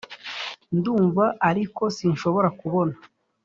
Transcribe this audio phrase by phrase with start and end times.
[0.77, 2.95] ndumva, ariko sinshobora kubona,